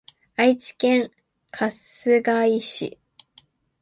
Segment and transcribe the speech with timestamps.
[0.35, 1.11] 愛知県
[1.51, 1.71] 春
[2.23, 2.97] 日井市